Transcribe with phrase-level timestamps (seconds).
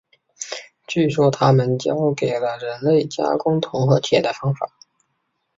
[0.87, 4.67] 据说他们教给了人类加工铜和铁的方法。